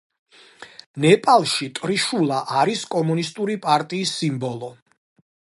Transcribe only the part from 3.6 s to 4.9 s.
პარტიის სიმბოლო.